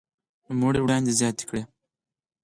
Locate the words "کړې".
1.49-1.63